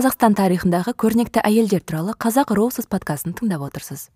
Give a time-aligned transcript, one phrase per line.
[0.00, 4.06] қазақстан тарихындағы көрнекті әйелдер туралы қазақ роусыз подкастын тыңдап отырсыз.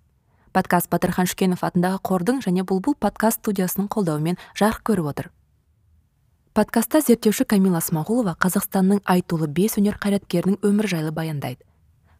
[0.56, 5.28] Подкаст батырхан шүкенов атындағы қордың және бұлбұл подкаст студиясының қолдауымен жарық көріп отыр.
[6.56, 11.60] Подкастта зерттеуші камила смағұлова қазақстанның айтулы бес өнер қайраткерінің өмір жайлы баяндайды.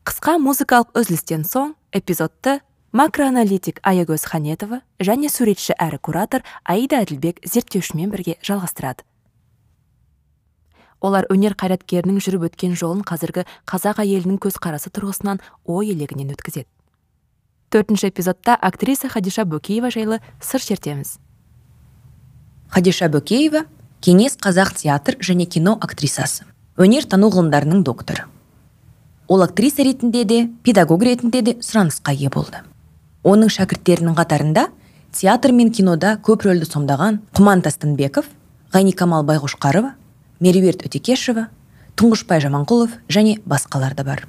[0.05, 2.59] Қысқа музыкалық үзілістен соң эпизодты
[2.93, 9.09] макроаналитик аягөз ханетова және суретші әрі куратор аида әділбек зерттеушімен бірге жалғастырады.
[11.05, 16.69] Олар өнер қайраткерінің жүріп өткен жолын қазіргі қазақ әйелінің көзқарасы тұрғысынан ой елегінен өткізеді.
[17.69, 21.19] Төртінші эпизодта актриса хадиша бөкеева жайлы сыр шертеміз.
[22.73, 23.67] Хадиша бөкеева
[24.01, 26.47] кеңес қазақ театр және кино актрисасы
[26.77, 28.25] өнер тану ғылымдарының докторы.
[29.29, 32.63] Ол актриса ретінде де педагог ретінде де сұранысқа ие болды.
[33.25, 34.69] Оның шәкірттерінің қатарында
[35.13, 38.27] театр мен кинода көп рөлді сомдаған құман тастынбеков
[38.75, 39.95] ғайникамал байқошқарова
[40.45, 41.49] меруерт өтекешева
[41.97, 44.27] тұңғышбай жаманқұлов және басқалар да бар.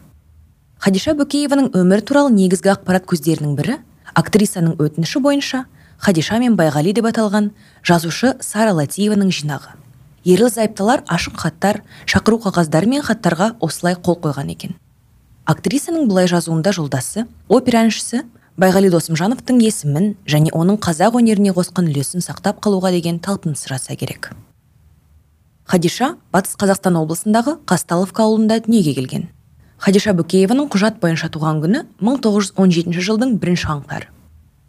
[0.80, 3.80] Хадиша бөкееваның өмірі туралы негізгі ақпарат көздерінің бірі
[4.16, 5.66] актрисаның өтініші бойынша
[5.97, 7.52] хадиша мен байғали деп аталған
[7.83, 9.75] жазушы сара латиеваның жинағы.
[10.25, 14.75] Ерлі зайыптылар ашық хаттар шақыру қағаздары мен хаттарға осылай қол қойған екен.
[15.45, 18.23] Актрисаның бұлай жазуында жолдасы опера әншісі
[18.58, 24.31] байғали досымжановтың есімін және оның қазақ өнеріне қосқан үлесін сақтап қалуға деген талпыныс сұраса керек.
[25.65, 29.27] Хадиша батыс қазақстан облысындағы қазталовка ауылында дүниеге келген.
[29.81, 34.11] Хадиша бөкееваның құжат бойынша туған күні 1917 жылдың бірінші қаңтары.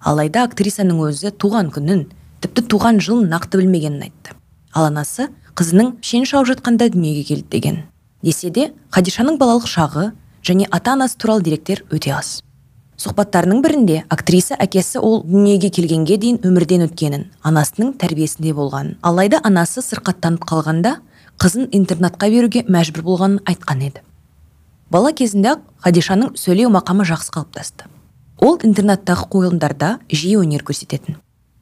[0.00, 2.06] Алайда актрисаның өзі туған күнін
[2.40, 4.34] тіпті туған жылын нақты білмегенін айтты.
[4.72, 7.78] Ал анасы қызының шен шауып жатқанда дүниеге келді деген.
[8.22, 10.10] Десе де хадишаның балалық шағы
[10.44, 12.40] және ата анасы туралы деректер өте аз.
[13.06, 18.96] Сұхбаттарының бірінде актриса әкесі ол дүниеге келгенге дейін өмірден өткенін анасының тәрбиесінде болғанын.
[19.06, 20.96] Алайда анасы сырқаттанып қалғанда
[21.38, 24.02] қызын интернатқа беруге мәжбүр болғанын айтқан еді.
[24.90, 27.86] Бала кезінде ақ хадишаның сөйлеу мақамы жақсы қалыптасты.
[28.42, 31.20] Ол интернаттағы қойылымдарда жиі өнер көрсететін.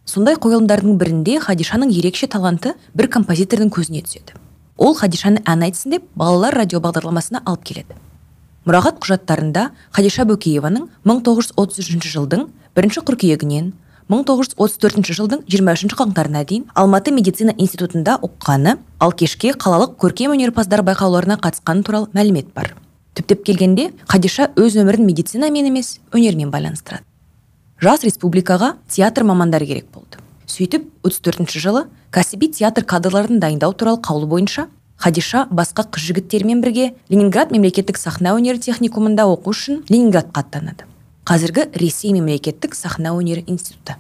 [0.09, 4.41] Сондай қойылымдардың бірінде хадишаның ерекше таланты бір композитордың көзіне түседі.
[4.79, 7.97] Ол хадишаны ән айтсын деп балалар радио бағдарламасына алып келеді.
[8.65, 13.73] Мұрағат құжаттарында хадиша бөкееваның 1933 жылдың бірінші қыркүйегінен
[14.09, 21.39] 1934 жылдың 23 қаңтарына дейін алматы медицина институтында оқығаны ал кешке қалалық көркем өнерпаздар байқауларына
[21.41, 22.75] қатысқаны туралы мәлімет бар.
[23.15, 27.05] Түптеп келгенде хадиша өз өмірін медицинамен емес өнермен байланыстырады.
[27.81, 30.21] Жас республикаға театр мамандары керек болды.
[30.47, 36.95] Сөйтіп 34 жылы кәсіби театр кадрларын дайындау туралы қаулы бойынша хадиша басқа қыз жігіттермен бірге
[37.11, 40.87] ленинград мемлекеттік сахна өнері техникумында оқу үшін ленинградқа аттанады.
[41.25, 43.97] Қазіргі ресей мемлекеттік сахна өнері институты.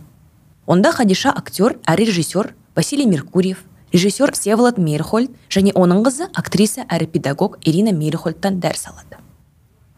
[0.66, 7.06] Онда хадиша актер әрі режиссер василий меркурьев режиссер всеволод мейрхольд және оның қызы актриса әрі
[7.06, 9.20] педагог ирина мейрхольдтан дәріс алады.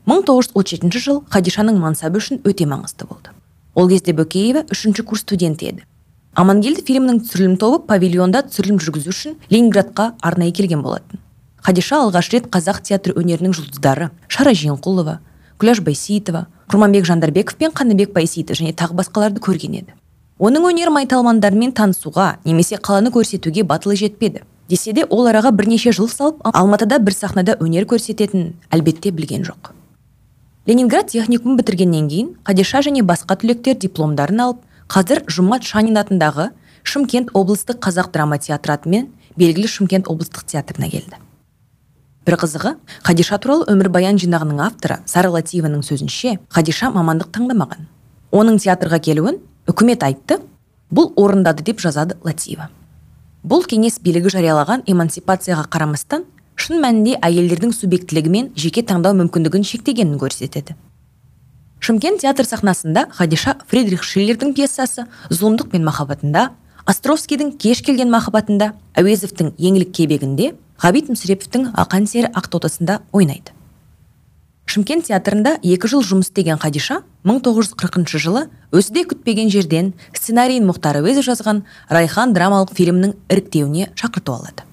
[0.06, 3.32] 1937 жыл хадишаның мансабы үшін өте маңызды болды.
[3.74, 5.86] Ол кезде бөкеева үшінші курс студенті еді.
[6.36, 11.22] Амангелді фильмінің түсірілім тобы павильонда түсірілім жүргізу үшін ленинградқа арнайы келген болатын.
[11.64, 15.16] Хадиша алғаш рет қазақ театр өнерінің жұлдыздары шара жиенқұлова
[15.56, 19.96] күләш байсейітова құрманбек жандарбеков пен қаныбек байсейітов және тағы басқаларды көрген еді.
[20.36, 24.44] Оның өнер майталмандарымен танысуға немесе қаланы көрсетуге батылы жетпеді.
[24.68, 29.72] Десе де ол араға бірнеше жыл салып алматыда бір сахнада өнер көрсететінін әлбетте білген жоқ.
[30.66, 36.50] Ленинград техникумын бітіргеннен кейін хадиша және басқа түлектер дипломдарын алып қазір жұмат шанин атындағы
[36.86, 41.18] шымкент облыстық қазақ драма театры атымен белгілі шымкент облыстық театрына келді.
[42.26, 42.72] Бір қызығы
[43.06, 47.86] хадиша туралы өмірбаян жинағының авторы сара латиеваның сөзінше хадиша мамандық таңдамаған.
[48.30, 49.38] Оның театрға келуін
[49.70, 50.40] үкімет айтты
[50.90, 52.70] бұл орындады деп жазады латиева.
[53.46, 56.26] Бұл кеңес билігі жариялаған эмансипацияға қарамастан
[56.58, 60.74] шын мәнінде әйелдердің субъектілігі мен жеке таңдау мүмкіндігін шектегенін көрсетеді.
[61.86, 66.48] Шымкент театр сахнасында хадиша фридрих шиллердің пьесасы зұлымдық пен махаббатында
[66.90, 70.48] островскийдің кеш келген махаббатында әуезовтің еңлік кебегінде
[70.82, 73.54] ғабит мүсіреповтің ақан сері ақтотасында ойнайды.
[74.66, 80.98] Шымкент театрында екі жыл жұмыс істеген хадиша 1940 жылы өзі де күтпеген жерден сценарийін мұхтар
[81.04, 84.66] әуезов жазған райхан драмалық фильмнің іріктеуіне шақырту алады.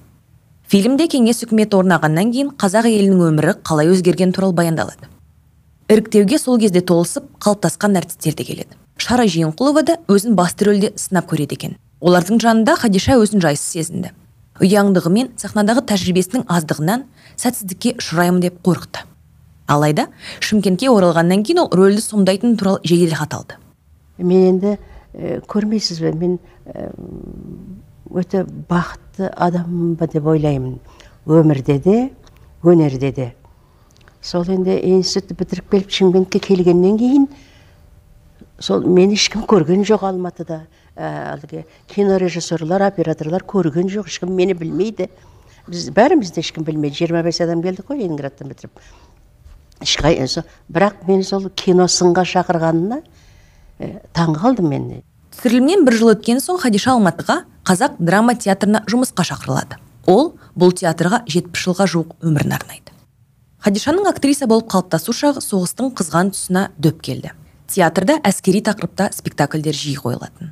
[0.66, 5.13] Фильмде кеңес үкіметі орнағаннан кейін қазақ елінің өмірі қалай өзгерген туралы баяндалады.
[5.94, 8.74] Іріктеуге сол кезде толысып қалыптасқан әртістер де келеді.
[8.98, 11.76] Шара жиенқұлова да өзін басты рөлде сынап көреді екен.
[12.02, 14.10] Олардың жанында хадиша өзін жайсыз сезінді.
[14.62, 17.06] Ұяңдығы мен сахнадағы тәжірибесінің аздығынан
[17.40, 19.04] сәтсіздікке ұшыраймын деп қорықты.
[19.66, 20.08] Алайда
[20.44, 23.58] шымкентке оралғаннан кейін ол рөлді сомдайтын туралы жеделхат алды.
[24.18, 24.76] Мен енді
[25.50, 26.12] көрмейсіз бе?
[26.12, 26.38] Мен
[28.10, 30.78] өте бақытты адаммын ба деп ойлаймын.
[31.26, 31.96] Өмірде де
[32.62, 33.32] өнерде де.
[34.24, 37.26] Сол енді институтты бітіріп келіп шымкентке келгеннен кейін
[38.58, 40.62] сол мені ешкім көрген жоқ алматыда.
[40.96, 45.08] Ә, әлгі кинорежиссерлар операторлар көрген жоқ ешкім мені білмейді.
[45.68, 47.02] Біз бәрімізді ешкім білмейді.
[47.02, 48.78] Жиырма бес адам келдік қой ленинградтан бітіріп.
[49.82, 53.02] Ешқай со- бірақ мені сол кино сынға шақырғанына
[53.80, 55.02] ә, таң қалдым мен.
[55.34, 59.82] Түсірілімнен бір жыл өткен соң хадиша алматыға қазақ драма театрына жұмысқа шақырылады.
[60.06, 62.93] Ол бұл театрға жетпіс жылға жуық өмірін арнайды.
[63.64, 67.30] Хадишаның актриса болып қалыптасу шағы соғыстың қызған тұсына дөп келді.
[67.72, 70.50] Театрда әскери тақырыпта спектакльдер жиі қойылатын.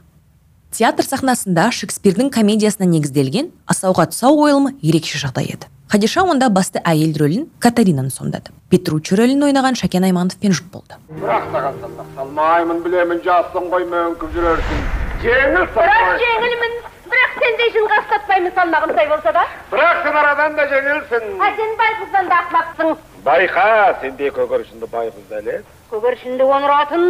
[0.72, 5.68] Театр сахнасында шекспирдің комедиясына негізделген асауға тұсау қойылымы ерекше жағдай еді.
[5.92, 8.54] Хадиша онда басты әйел рөлін катаринаны сомдады.
[8.72, 10.96] Петруччо рөлін ойнаған шәкен аймановпен жұп болды.
[11.12, 14.80] Бірақ саған салмақ салмаймын білемін жассың ғой мөңкіп жүрерсің.
[15.26, 16.80] Жеңіл бірақ жеңілмін.
[17.12, 19.46] Бірақ сендей жынға ұстатпаймын салмағым сай болса да.
[19.70, 21.32] Бірақ сен арадан да жеңілсің.
[21.38, 22.94] А сен байқұздан да ақымақсың
[23.24, 23.66] байқа
[24.02, 27.04] сенде көгершінді байқұз дәлет көгершінді оңыратын.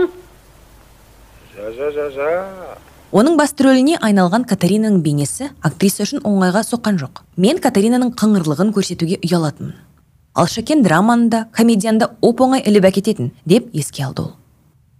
[1.56, 2.32] Жа жа жа жа.
[3.12, 7.24] Оның басты рөліне айналған катаринаның бейнесі актриса үшін оңайға соққан жоқ.
[7.36, 9.74] Мен катаринаның қыңырлығын көрсетуге ұялатынмын.
[10.34, 14.32] Ал шәкен драманы да комедияны да оп оңай іліп әкететін деп еске алды ол.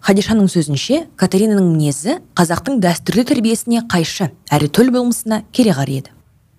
[0.02, 6.10] Хадишаның сөзінше катаринаның мінезі қазақтың дәстүрлі тәрбиесіне қайшы әрі төл болмысына кереғар еді.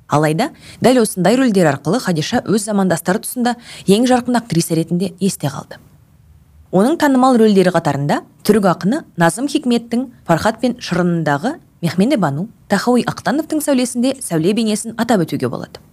[0.08, 0.52] Алайда
[0.84, 3.58] дәл осындай рөлдер арқылы хадиша өз замандастары тұсында
[3.88, 5.80] ең жарқын актриса ретінде есте қалды.
[6.72, 13.62] Оның танымал рөлдері қатарында түрік ақыны назым хикметтің фархат пен шырынындағы мехменде бану тахауи ақтановтың
[13.62, 15.84] сәулесінде сәуле бейнесін атап өтуге болады.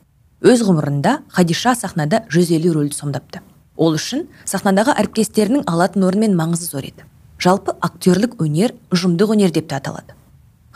[0.41, 3.43] Өз ғұмырында хадиша сахнада 150 рөлді сомдапты.
[3.77, 7.05] Ол үшін сахнадағы әріптестерінің алатын орны мен маңызы зор еді.
[7.41, 10.15] Жалпы актерлік өнер ұжымдық өнер деп те аталады.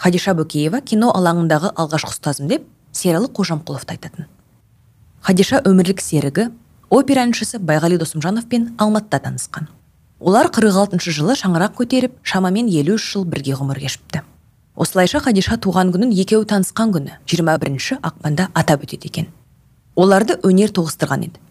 [0.01, 4.27] Хадиша бөкеева кино алаңындағы алғашқы ұстазым деп сералы қожамқұловты айтатын.
[5.21, 6.49] Хадиша өмірлік серігі
[6.91, 9.69] опера әншісі байғали досымжановпен алматыда танысқан.
[10.21, 14.25] Олар 46 жылы шаңырақ көтеріп шамамен 53 жыл бірге ғұмыр кешіпті.
[14.75, 19.29] Осылайша хадиша туған күнін екеуі танысқан күні 21 ақпанда атап өтеді екен.
[19.95, 21.43] Оларды өнер тоғыстырған еді.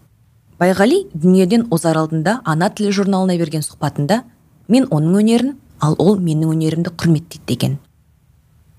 [0.60, 4.22] Байғали дүниеден озар алдында ана тілі журналына берген сұхбатында
[4.68, 7.78] мен оның өнерін ал ол менің өнерімді құрметтейді деген.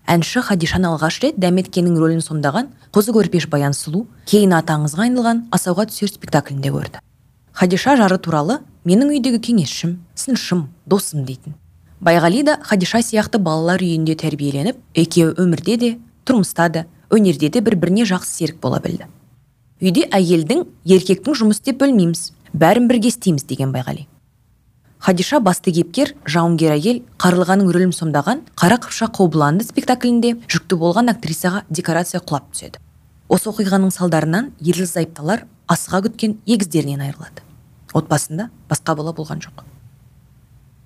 [0.06, 5.48] Әнші хадишаны алғаш рет дәметкеннің рөлін сомдаған қозы көрпеш баян сұлу кейін аты аңызға айналған
[5.56, 7.02] асауға түсер спектаклінде көрді
[7.56, 11.56] хадиша жары туралы менің үйдегі кеңесшім сыншым досым дейтін.
[12.04, 15.92] Байғали да хадиша сияқты балалар үйінде тәрбиеленіп екеуі өмірде де
[16.28, 19.08] тұрмыста да өнерде де бір біріне жақсы серік бола білді.
[19.80, 24.06] Үйде әйелдің еркектің жұмыс істеп бөлмейміз бәрін бірге істейміз деген байғали.
[25.00, 31.64] Хадиша басты кейіпкер жауынгер әйел қарлығаның рөлін сомдаған қара қыпшақ қобыланды спектаклінде жүкті болған актрисаға
[31.70, 32.80] декорация құлап түседі.
[33.30, 37.44] Осы оқиғаның салдарынан ерлі зайыптылар асыға күткен егіздерінен айырылады.
[37.94, 39.64] Отбасында басқа бала болған жоқ.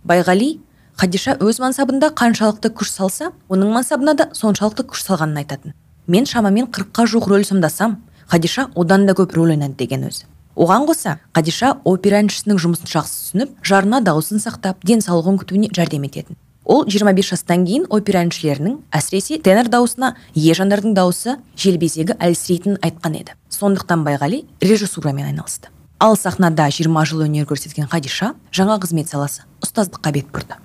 [0.07, 0.59] Байғали
[0.99, 5.75] хадиша өз мансабында қаншалықты күш салса оның мансабына да соншалықты күш салғанын айтатын.
[6.07, 10.25] Мен шамамен қырыққа жуық рөл сомдасам хадиша одан да көп рөл ойнады деген өзі.
[10.55, 16.37] Оған қоса хадиша опера әншісінің жұмысын жақсы түсініп жарына дауысын сақтап денсаулығын күтуіне жәрдем ететін.
[16.69, 23.17] Ол 25 жастан кейін опера әншілерінің әсіресе тенор дауысына ие жандардың дауысы желбезегі әлсірейтінін айтқан
[23.17, 23.33] еді.
[23.49, 25.71] Сондықтан байғали режиссурамен айналысты.
[25.99, 30.61] Ал сахнада 20 жыл өнер көрсеткен хадиша жаңа қызмет саласы ұстаздыққа бет бұрды.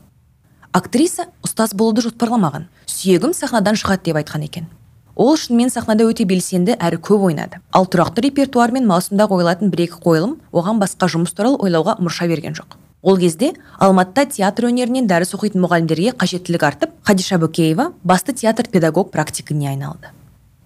[0.75, 4.69] Актриса ұстаз болуды жоспарламаған сүйегім сахнадан шығады деп айтқан екен.
[5.15, 9.87] Ол шынымен сахнада өте белсенді әрі көп ойнады ал тұрақты репертуар мен маусымда қойылатын бір
[9.87, 12.77] екі қойылым оған басқа жұмыс туралы ойлауға мұрша берген жоқ.
[13.03, 19.11] Ол кезде алматыда театр өнерінен дәріс оқитын мұғалімдерге қажеттілік артып хадиша бөкеева басты театр педагог
[19.13, 20.09] практигіне айналды.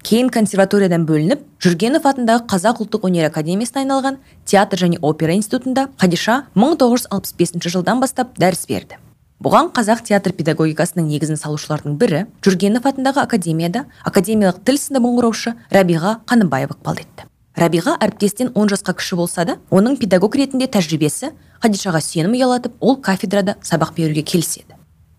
[0.06, 6.44] Кейін консерваториядан бөлініп жүргенов атындағы қазақ ұлттық өнер академиясына айналған театр және опера институтында хадиша
[6.54, 9.02] 1965 жылдан бастап дәріс берді.
[9.44, 16.18] Бұған қазақ театр педагогикасының негізін салушылардың бірі жүргенов атындағы академияда академиялық тіл сыныбын құрушы рабиға
[16.26, 17.28] қаныбаева ықпал етті.
[17.58, 22.98] Рабиға әріптестен 10 жасқа кіші болса да оның педагог ретінде тәжірибесі хадишаға сенім ұялатып ол
[23.02, 24.74] кафедрада сабақ беруге келіседі.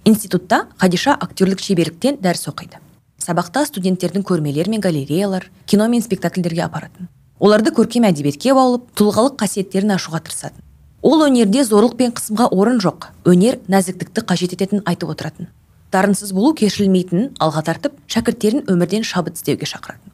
[0.06, 2.80] Институтта хадиша актерлік шеберліктен дәріс оқиды.
[3.20, 7.10] Сабақта студенттердің көрмелер мен галереялар кино мен спектакльдерге апаратын.
[7.40, 10.64] Оларды көркем әдебиетке баулып тұлғалық қасиеттерін ашуға тырысатын.
[11.02, 13.10] Ол өнерде зорлық пен қысымға орын жоқ.
[13.26, 15.48] Өнер нәзіктікті қажет ететінін айтып отыратын.
[15.92, 20.12] Дарынсыз болу кешірілмейтінін алға тартып шәкірттерін өмірден шабыт іздеуге шақыратын.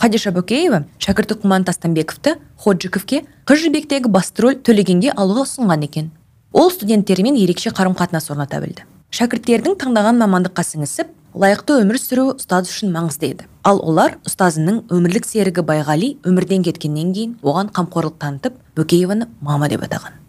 [0.00, 6.10] Хадиша бөкеева шәкірті құман тастанбековті ходжиковке қыз жібектегі басты рөл төлегенге алуға ұсынған екен.
[6.52, 8.88] Ол студенттерімен ерекше қарым қатынас орната білді.
[9.12, 15.28] Шәкірттердің таңдаған мамандыққа сіңісіп лайықты өмір сүру ұстаз үшін маңызды еді ал олар ұстазының өмірлік
[15.28, 20.21] серігі байғали өмірден кеткеннен кейін оған қамқорлық танытып бөкееваны мама деп атаған.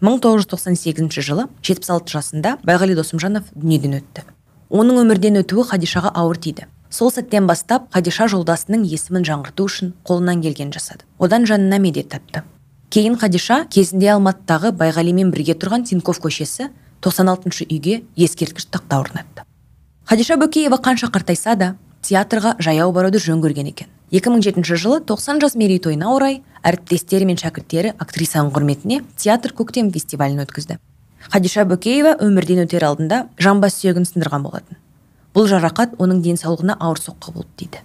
[0.00, 4.24] 1998 жылы 76 жасында байғали досымжанов дүниеден өтті.
[4.72, 6.64] Оның өмірден өтуі хадишаға ауыр тиді.
[6.90, 11.04] Сол сәттен бастап хадиша жолдасының есімін жаңғырту үшін қолынан келген жасады.
[11.18, 12.42] Одан жанына медет тапты.
[12.90, 16.70] Кейін хадиша кезінде алматыдағы байғалимен бірге тұрған тиньков көшесі
[17.04, 19.44] 96 үйге ескерткіш тақта орнатты.
[20.08, 23.88] Хадиша бөкеева қанша қартайса да театрға жаяу баруды жөн көрген екен.
[24.10, 30.78] 2007 жылы 90 жас мерейтойына орай әріптестері мен шәкірттері актрисаның құрметіне театр көктем фестивалін өткізді.
[31.30, 34.80] Хадиша бөкеева өмірден өтер алдында жамбас сүйегін сындырған болатын.
[35.36, 37.84] Бұл жарақат оның денсаулығына ауыр соққы болды дейді.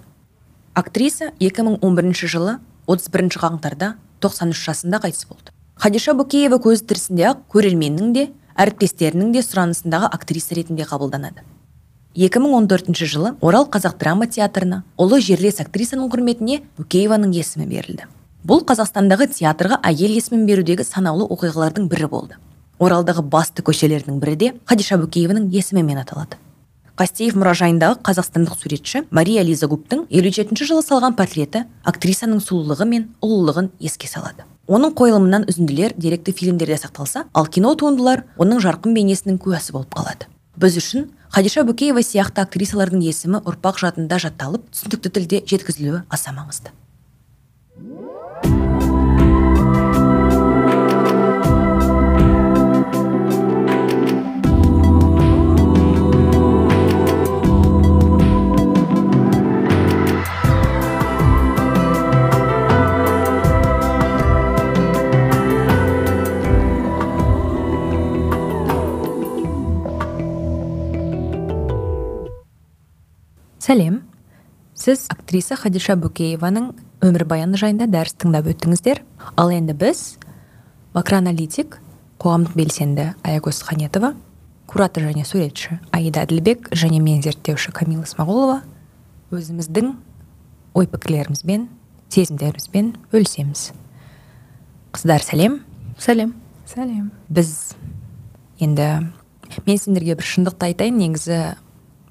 [0.74, 2.57] Актриса 2011 жылы
[2.88, 5.53] 31 қаңтарда 93 жасында қайтыс болды.
[5.75, 11.43] Хадиша бөкеева көзі тірісінде ақ көрерменнің де әріптестерінің де сұранысындағы актриса ретінде қабылданады.
[12.15, 18.07] 2014 жылы орал қазақ драма театрына ұлы жерлес актрисаның құрметіне бөкееваның есімі берілді.
[18.48, 22.38] Бұл қазақстандағы театрға әйел есімін берудегі санаулы оқиғалардың бірі болды.
[22.79, 26.39] Оралдағы басты көшелердің бірі де хадиша бөкееваның есімімен аталады.
[26.95, 33.10] Қастеев мұражайындағы қазақстандық суретші мария лиза гуптың елу жетінші жылы салған портреті актрисаның сұлулығы мен
[33.19, 34.48] ұлылығын еске салады.
[34.72, 40.29] Оның қойылымынан үзінділер деректі фильмдерде сақталса ал кино туындылар оның жарқын бейнесінің куәсі болып қалады.
[40.55, 46.72] Біз үшін хадиша бөкеева сияқты актрисалардың есімі ұрпақ жадында жатталып түсінікті тілде жеткізілуі аса маңызды.
[73.65, 74.03] Сәлем.
[74.77, 76.74] Сіз актриса хадиша бөкееваның
[77.05, 79.01] өмірбаяны жайында дәріс тыңдап өттіңіздер.
[79.39, 80.03] Ал енді біз
[80.93, 81.79] макроаналитик
[82.22, 84.13] қоғамдық белсенді аягөз қанетова
[84.69, 88.62] куратор және суретші аида әділбек және мен зерттеуші камила смағұлова
[89.34, 89.91] өзіміздің
[90.75, 91.67] ой пікірлерімізбен
[92.13, 93.69] сезімдерімізбен бөлісеміз.
[94.95, 95.62] Қыздар сәлем.
[96.00, 96.36] Сәлем.
[96.69, 97.12] Сәлем.
[97.29, 97.75] Біз
[98.60, 98.89] енді
[99.65, 101.00] мен сендерге бір шындықты айтайын.
[101.01, 101.55] Негізі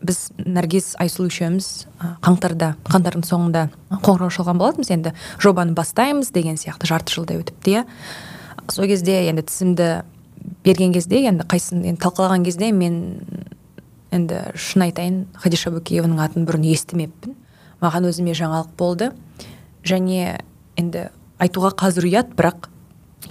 [0.05, 1.69] біз наргиз айсұлу үшеуміз
[2.25, 3.67] қаңтарда қаңтардың соңында
[4.05, 4.91] қоңырау шалған болатынбыз.
[4.93, 7.85] Енді жобаны бастаймыз деген сияқты жарты жылдай өтіпті иә
[8.71, 9.89] сол кезде енді тізімді
[10.65, 13.01] берген кезде енді қайсысын енді талқылаған кезде мен
[14.15, 17.35] енді шын айтайын хадиша бөкееваның атын бұрын естімеппін.
[17.83, 19.11] Маған өзіме жаңалық болды.
[19.85, 20.39] Және
[20.81, 21.09] енді
[21.43, 22.69] айтуға қазір ұят бірақ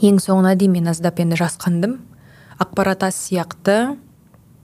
[0.04, 2.00] ең соңына дейін мен аздап енді жасқандым.
[2.60, 3.96] Ақпарат аз сияқты.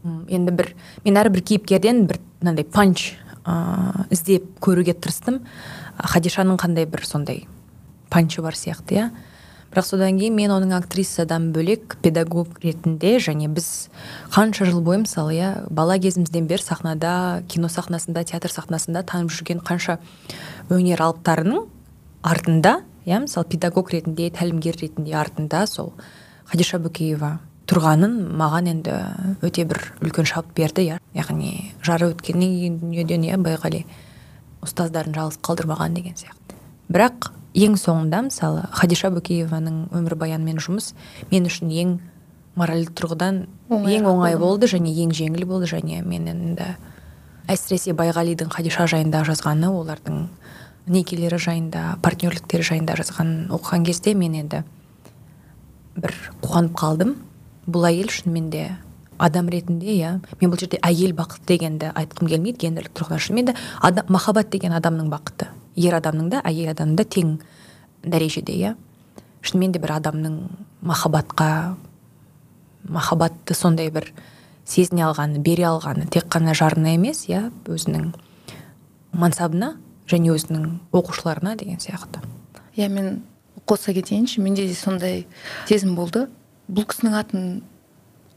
[0.04, 0.74] Енді бір
[1.06, 3.14] мен әрбір кейіпкерден бір мынандай панч
[3.46, 5.42] ә, іздеп көруге тырыстым.
[6.00, 7.46] Хадишаның қандай бір сондай
[8.10, 9.10] панчы бар сияқты иә.
[9.70, 13.90] Бірақ содан кейін мен оның актрисадан бөлек педагог ретінде және біз
[14.34, 19.62] қанша жыл бойы мысалы иә бала кезімізден бері сахнада кино сахнасында театр сахнасында танып жүрген
[19.62, 20.00] қанша
[20.74, 21.68] өнер алыптарының
[22.24, 25.94] артында иә мысалы педагог ретінде тәлімгер ретінде артында сол
[26.50, 27.38] хадиша бөкеева
[27.70, 28.96] тұрғанын маған енді
[29.46, 31.00] өте бір үлкен шабыт берді иә.
[31.14, 33.84] Яғни жары өткеннен кейін дүниеден иә байғали
[34.66, 36.58] ұстаздарын жалғыз қалдырмаған деген сияқты.
[36.90, 40.94] Бірақ ең соңында мысалы хадиша бөкееваның өмірбаянымен жұмыс
[41.32, 41.94] мен үшін ең
[42.60, 45.70] моральдық тұрғыдан ең оңай болды және ең жеңіл болды.
[45.70, 46.74] Және мен енді
[47.50, 50.28] әсіресе байғалидың хадиша жайында жазғаны олардың
[50.90, 54.64] некелері жайында партнерліктері жайында жазғанын оқыған кезде мен енді
[56.00, 57.16] бір қуанып қалдым.
[57.70, 58.64] Бұл әйел шынымен де
[59.20, 60.12] адам ретінде иә
[60.42, 64.74] мен бұл жерде әйел бақыт дегенді айтқым келмейді гендерлік тұрғыдан шынымен де адам, махаббат деген
[64.78, 65.50] адамның бақыты.
[65.76, 67.38] Ер адамның да әйел адамның да тең
[68.04, 68.76] дәрежеде иә.
[69.42, 70.40] Шынымен де бір адамның
[70.82, 71.76] махаббатқа
[72.88, 74.12] махаббатты сондай бір
[74.66, 78.14] сезіне алғаны бере алғаны тек қана жарына емес иә өзінің
[79.14, 79.76] мансабына
[80.10, 82.24] және өзінің оқушыларына деген сияқты.
[82.76, 83.22] Иә мен
[83.66, 85.26] қоса кетейінші менде де сондай
[85.68, 86.28] сезім болды.
[86.70, 87.46] Бұл кісінің атын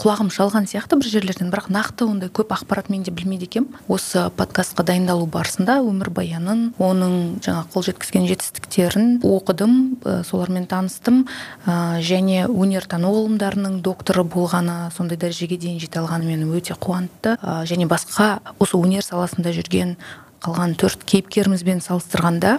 [0.00, 3.76] құлағым шалған сияқты бір жерлерден бірақ нақты ондай көп ақпарат мен де білмейді екенмін.
[3.92, 11.26] Осы подкастқа дайындалу барысында өмірбаянын оның жаңа қол жеткізген жетістіктерін оқыдым ә, солармен таныстым
[11.66, 17.36] ә, және өнертану ғылымдарының докторы болғаны сондай дәрежеге дейін жете алғаны мені өте қуантты.
[17.38, 19.94] Ә, және басқа осы өнер саласында жүрген
[20.42, 22.58] қалған төрт кейіпкерімізбен салыстырғанда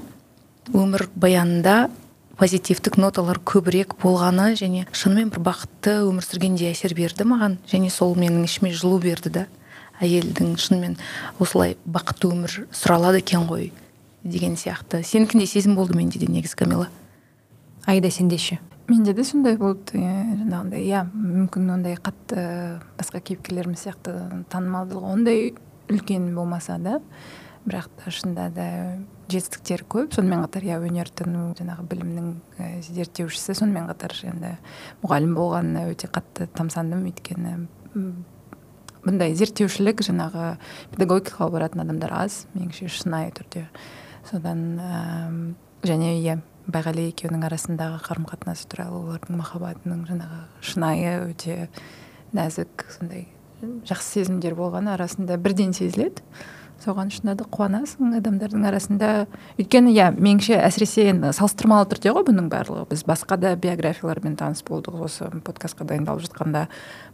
[0.71, 1.89] өмір баянында
[2.39, 7.59] позитивтік ноталар көбірек болғаны және шынымен бір бақытты өмір сүргендей әсер берді маған.
[7.69, 9.45] Және сол менің ішіме жылу берді да.
[10.01, 10.97] Әйелдің шынымен
[11.39, 13.71] осылай бақытты өмір сұралады екен ғой
[14.23, 15.03] деген сияқты.
[15.05, 16.89] Сенікіндей сезім болды менде де негізі камила?
[17.85, 18.59] Аида сенде ше?
[18.87, 20.83] Менде де сондай болды жаңағындай.
[20.87, 24.15] Иә мүмкін ондай қатты басқа кейіпкерлеріміз сияқты
[24.51, 25.53] танымалдылығы ондай
[25.91, 26.99] үлкен болмаса да.
[27.67, 28.67] Бірақ та шынында да
[29.33, 30.13] жетістіктері көп.
[30.15, 32.29] Сонымен қатар иә өнертану жаңағы білімнің
[32.87, 33.55] зерттеушісі.
[33.57, 34.53] Сонымен қатар енді
[35.03, 37.03] мұғалім болғанына өте қатты тамсандым.
[37.09, 37.57] Өйткені
[39.03, 40.55] бұндай зерттеушілік жаңағы
[40.95, 42.45] педагогикаға баратын адамдар аз.
[42.55, 43.67] Меніңше шынайы түрде.
[44.29, 45.03] Содан ә,
[45.83, 46.39] және иә
[46.71, 51.57] байғали екеуінің арасындағы қарым қатынасы туралы олардың махаббатының жаңағы шынайы өте
[52.31, 53.27] нәзік сондай
[53.87, 56.23] жақсы сезімдер болғаны арасында бірден сезіледі.
[56.83, 59.09] Соған шынында да қуанасың адамдардың арасында.
[59.57, 62.85] Өйткені иә меніңше әсіресе енді салыстырмалы түрде ғой бұның барлығы.
[62.91, 66.67] Біз басқа да биографиялармен таныс болдық осы подкастқа дайындалып жатқанда.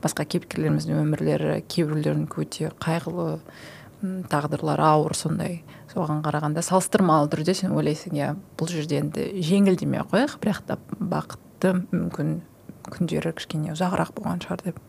[0.03, 3.39] Басқа кейіпкерлеріміздің өмірлері кейбіреулерінің өте қайғылы
[4.31, 5.61] тағдырлары ауыр сондай.
[5.93, 10.61] Соған қарағанда салыстырмалы түрде сен ойлайсың иә бұл жерде енді жеңіл демей ақ қояйық бірақ
[10.67, 12.37] та бақытты мүмкін
[12.89, 14.79] күндері кішкене ұзағырақ болған шығар деп.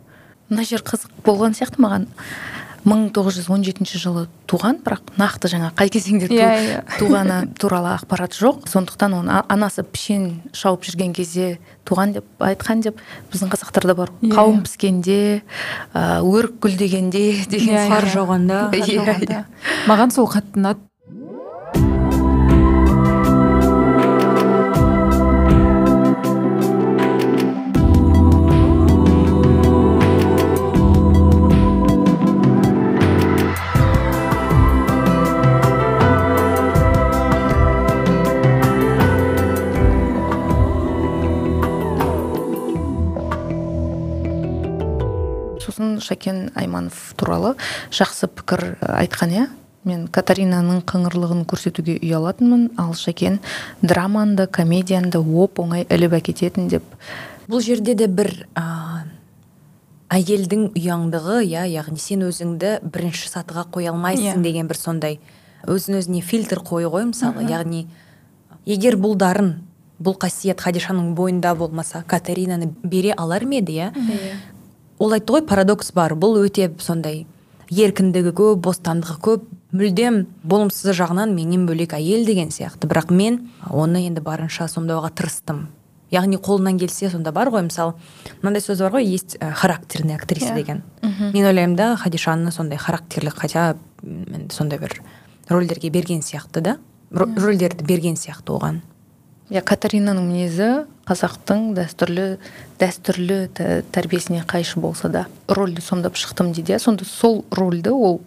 [0.51, 2.07] Мына жер қызық болған сияқты маған.
[2.85, 6.81] 1917 жылы туған бірақ нақты жаңа қай кезеңде иә, иә.
[6.99, 8.65] туғаны туралы ақпарат жоқ.
[8.71, 13.01] Сондықтан оны анасы пішен шауып жүрген кезде туған деп айтқан деп
[13.33, 14.13] біздің қазақтарда бар.
[14.23, 15.19] Иә, қауын піскенде
[15.95, 18.63] өрік гүлдегенде деген қар жауғанда
[19.91, 20.90] маған сол қатты ұнады
[46.05, 47.55] шәкен айманов туралы
[47.91, 49.49] жақсы пікір айтқан иә?
[49.89, 53.39] Мен катаринаның қыңырлығын көрсетуге ұялатынмын ал шәкен
[53.81, 56.85] драманы да комедияны да оп оңай іліп әкететін деп
[57.49, 59.07] бұл жерде де бір ә,
[60.13, 64.39] әйелдің ұяңдығы иә яғни сен өзіңді бірінші сатыға қоя алмайсың yeah.
[64.39, 64.45] Иә.
[64.45, 65.19] деген бір сондай
[65.67, 67.45] өзін өзіне фильтр қою ғой мысалы.
[67.49, 67.87] Яғни
[68.67, 69.55] егер бұл дарын
[70.01, 73.91] бұл қасиет хадишаның бойында болмаса катаринаны бере алар ма еді иә?
[75.01, 77.25] Ол айтты ғой парадокс бар бұл өте сондай
[77.71, 82.89] еркіндігі көп бостандығы көп мүлдем болымсыз жағынан менен бөлек әйел деген сияқты.
[82.91, 83.39] Бірақ мен
[83.71, 85.69] оны енді барынша сомдауға тырыстым.
[86.11, 87.95] Яғни қолынан келсе сонда бар ғой мысалы
[88.43, 90.59] мынандай сөз бар ғой есть э, характерный актриса yeah.
[90.59, 90.65] Иә.
[90.65, 90.83] деген.
[91.33, 93.77] Мен ойлаймын да хадишаны сондай характерлі хотя
[94.51, 95.01] сондай бір
[95.49, 96.79] рөлдерге берген сияқты да
[97.13, 98.83] рөлдерді берген сияқты оған.
[99.51, 100.69] Иә катаринаның мінезі
[101.11, 102.27] қазақтың дәстүрлі
[102.81, 103.39] дәстүрлі
[103.91, 106.79] тәрбиесіне қайшы болса да рөлді сомдап шықтым дейді.
[106.79, 108.21] Сонда сол рөлді ол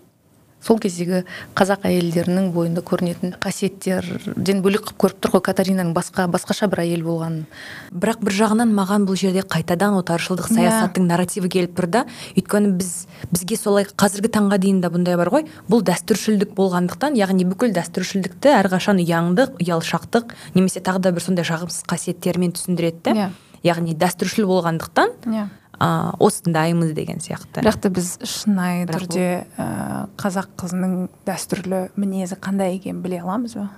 [0.63, 1.23] сол кездегі
[1.57, 7.03] қазақ әйелдерінің бойында көрінетін қасиеттерден бөлек қылып көріп тұр ғой катаринаның басқа басқаша бір әйел
[7.03, 7.45] болғанын
[7.91, 10.55] бірақ бір жағынан маған бұл жерде қайтадан отаршылдық иә.
[10.55, 12.05] саясаттың нарративі келіп тұр да
[12.37, 12.91] өйткені біз
[13.31, 18.55] бізге солай қазіргі таңға дейін де бұндай бар ғой бұл дәстүршілдік болғандықтан яғни бүкіл дәстүршілдікті
[18.61, 23.35] әрқашан ұяңдық ұялшақтық немесе тағы да бір сондай жағымсыз қасиеттермен түсіндіреді да yeah.
[23.63, 23.73] Иә.
[23.73, 25.49] яғни дәстүршіл болғандықтан иә
[25.83, 27.59] ә, осындаймыз деген сияқты.
[27.61, 29.27] Бірақ та біз шынайы түрде
[29.59, 29.67] ә,
[30.19, 33.69] қазақ қызының дәстүрлі мінезі қандай екенін біле аламыз ба?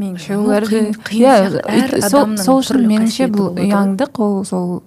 [0.00, 0.38] Меніңше
[1.14, 4.80] иә сол үшін меніңше бұл ұяңдық ол сол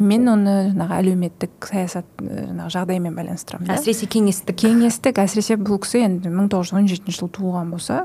[0.00, 3.76] мен оны жаңағы әлеуметтік саясат жаңағы жағдаймен байланыстырамын да.
[3.76, 4.56] Әсіресе кеңестік.
[4.62, 5.20] Кеңестік.
[5.20, 8.04] Әсіресе бұл кісі енді мың тоғыз жүз он жетінші жылы туған болса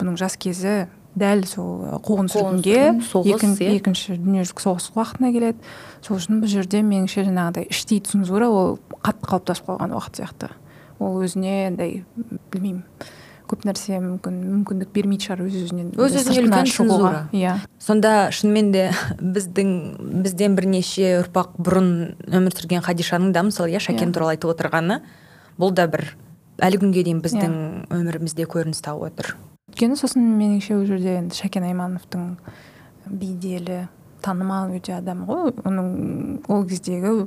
[0.00, 3.72] бұның жас кезі дәл сол қуғын сүргінге иә.
[3.80, 5.58] екінші дүниежүзілік соғыс уақытына келеді.
[6.04, 10.50] Сол үшін бұл жерде меніңше жаңағыдай іштей цензура ол қатты қалыптасып қалған уақыт сияқты.
[11.00, 12.04] Ол өзіне андай
[12.52, 12.84] білмеймін
[13.46, 15.90] көп нәрсе мүмкін мүмкіндік бермейтін шығар өз өзінен.
[15.94, 17.22] Өз өзіне үлкен цензура.
[17.32, 17.56] Иә.
[17.78, 18.86] Сонда шынымен де
[19.36, 19.72] біздің
[20.24, 21.90] бізден бірнеше ұрпақ бұрын
[22.26, 24.16] өмір сүрген хадишаның да мысалы иә шәкен иә.
[24.16, 25.00] туралы айтып отырғаны
[25.60, 26.08] бұл да бір
[26.58, 27.92] әлі күнге дейін біздің yeah.
[28.00, 29.36] өмірімізде көрініс тауып отыр.
[29.66, 32.36] Өйткені сосын меніңше ол жерде енді шәкен аймановтың
[33.10, 33.88] беделі
[34.22, 35.50] танымал өте адам ғой.
[35.66, 37.26] Оның ол кездегі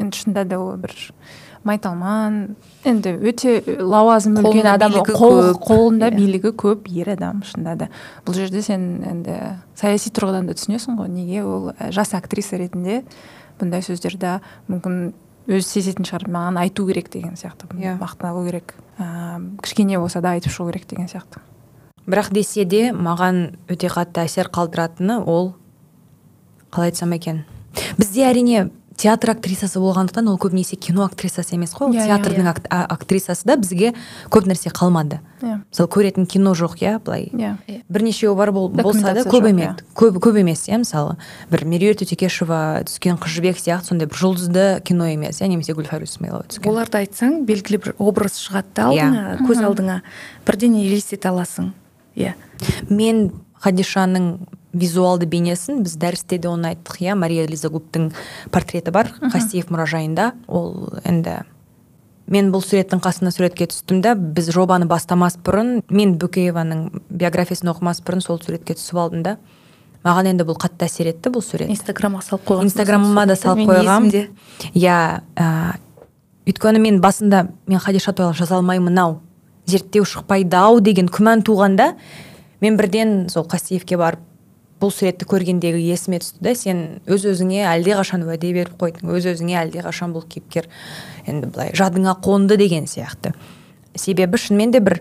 [0.00, 0.94] енді шынында да ол бір
[1.68, 2.56] майталман
[2.88, 7.90] енді өте лауазым үлкен адам қол, қолында билігі көп ер адам шынында да.
[8.24, 9.36] Бұл жерде сен енді
[9.76, 13.04] саяси тұрғыдан да түсінесің ғой неге ол жас актриса ретінде
[13.60, 14.40] бұндай сөздерді
[14.72, 15.12] мүмкін
[15.46, 17.68] өзі сезетін шығар маған айту керек деген сияқты.
[17.76, 17.96] Иә.
[18.00, 18.74] Мақталу керек.
[18.98, 21.42] Ә, кішкене болса да айтып шығу керек деген сияқты.
[22.06, 25.54] Бірақ десе де маған өте қатты әсер қалдыратыны ол
[26.72, 27.44] қалай айтсам екен?
[27.98, 32.46] Бізде әрине театр актрисасы болғандықтан ол көбінесе кино актрисасы емес қой ол Иә, иә, театрдың
[32.48, 33.92] ак- а- актрисасы да бізге
[34.30, 35.18] көп нәрсе қалмады.
[35.42, 35.60] Иә.
[35.70, 37.28] мысалы көретін кино жоқ иә былай.
[37.32, 37.56] Иә.
[37.90, 39.78] Бірнешеуі бар бол, болса да көп емес иә.
[39.94, 41.16] көп, көп емес иә мысалы.
[41.50, 46.02] Бір меруерт өтекешова түскен қыз жібек сияқты сондай бір жұлдызды кино емес иә немесе гүлфар
[46.04, 46.70] исмаилова түскен.
[46.70, 49.10] Оларды айтсаң белгілі бір образ шығады да Иә.
[49.10, 50.00] алдыңа көз алдыңа.
[50.46, 51.72] Бірден елестете аласың
[52.16, 52.34] иә.
[52.88, 54.38] Мен хадишаның
[54.74, 57.14] визуалды бейнесін біз дәрісте де оны айттық иә?
[57.16, 58.10] Мария лиза гуптың
[58.52, 60.32] портреті бар қастеев мұражайында.
[60.48, 61.40] Ол енді
[62.26, 68.00] мен бұл суреттің қасына суретке түстім да біз жобаны бастамас бұрын мен бөкееваның биографиясын оқымас
[68.04, 69.36] бұрын сол суретке түсіп алдым да.
[70.04, 71.70] Маған енді бұл қатты әсер етті бұл сурет.
[71.72, 74.10] Инстаграмға салып қойған инстаграмыма да салып қойғам.
[74.74, 74.96] иә
[76.44, 79.20] өйткені мен басында мен хадиша туралы жаза алмаймын ау
[79.66, 81.94] зерттеу шықпайды ау деген күмән туғанда
[82.60, 84.20] мен бірден сол қастеевке барып
[84.84, 86.52] бұл суретті көргендегі есіме түсті да.
[86.54, 90.68] Сен өз өзіңе әлдеқашан уәде беріп қойдың өз өзіңе әлдеқашан бұл кейіпкер
[91.24, 93.32] енді былай жадыңа қонды деген сияқты.
[93.96, 95.00] Себебі шынымен де бір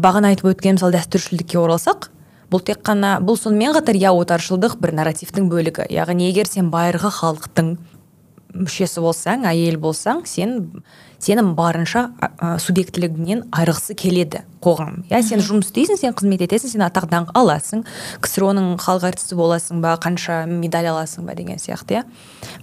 [0.00, 2.08] бағана айтып өткен мысалы дәстүршілдікке оралсақ
[2.48, 5.88] бұл тек қана бұл сонымен қатар иә отаршылдық бір нарративтің бөлігі.
[5.92, 7.74] Яғни егер сен байырғы халықтың
[8.54, 10.58] мүшесі болсаң әйел болсаң сен
[11.22, 15.02] сенің барынша а, субъектілігіңнен айрықсы келеді қоғам.
[15.10, 17.82] Иә сен жұмыс істейсің сен қызмет етесің сен атақ даңқ аласың
[18.22, 22.04] ксро ның халық әртісі боласың ба қанша медаль аласың ба деген сияқты иә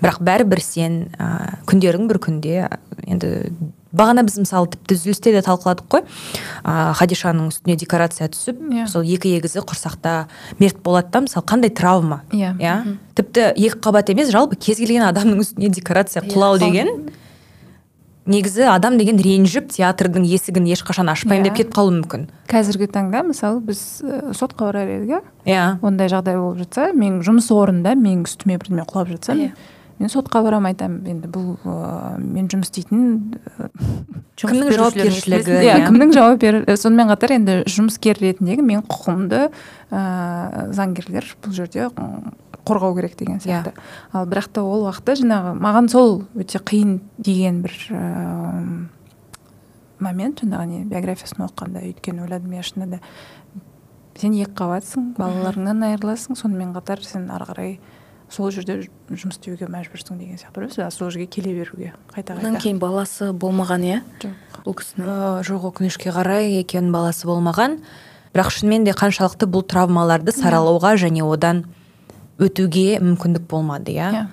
[0.01, 2.69] бірақ бәрібір сен ә, күндерің бір күнде
[3.03, 3.33] енді
[3.95, 6.03] бағана біз мысалы тіпті үзілісте де талқыладық қой.
[6.63, 8.87] Ә, хадишаның үстіне декорация түсіп Иә.
[8.91, 10.25] сол екі егізі құрсақта
[10.59, 12.21] мерт болады да мысалы қандай травма?
[12.31, 12.55] Иә.
[12.59, 12.97] иә?
[13.15, 17.09] Тіпті екі қабат емес жалпы кез келген адамның үстіне декорация құлау деген
[18.25, 21.49] негізі адам деген ренжіп театрдың есігін ешқашан ашпаймын Иә.
[21.51, 22.23] деп кетіп қалуы мүмкін.
[22.49, 25.19] Қазіргі таңда мысалы біз ә, сотқа барар едік иә?
[25.45, 25.65] Иә.
[25.85, 29.53] Ондай жағдай болып жатса менің жұмыс орнында менің үстіме бірдеме құлап жатса мен-
[29.99, 33.69] мен сотқа барамын айтамын енді бұл ә, мен жұмыс істейтін ә,
[34.41, 35.85] кімнің жауапкершілігі иә иә.
[35.87, 40.01] кімнің жауапкер сонымен қатар енді жұмыскер ретіндегі мен құқығымды ә,
[40.75, 41.87] заңгерлер бұл жерде
[42.65, 43.45] қорғау керек деген Иә.
[43.45, 43.73] сияқты
[44.11, 48.87] ал бірақ та ол уақытта жаңағы маған сол өте қиын деген бір ә,
[49.99, 53.61] момент жаңағы не биографиясын оқығанда өйткені ойладым иә шынында да
[54.19, 57.77] сен екі қабатсың балаларыңнан айырыласың сонымен қатар сен ары қарай
[58.29, 58.79] сол жерде
[59.11, 62.79] жұмыс істеуге мәжбүрсің деген сияқты бір өзі сол жерге келе беруге қайта одан қайта кейін
[62.81, 63.99] баласы болмаған иә?
[64.23, 64.59] Жоқ.
[64.65, 65.11] Бұл кісінің?
[65.45, 67.77] Жоқ өкінішке қарай екеуінің баласы болмаған.
[68.33, 71.63] Бірақ шынымен де қаншалықты бұл травмаларды саралауға және одан
[72.41, 74.09] өтуге мүмкіндік болмады иә?
[74.11, 74.25] Иә.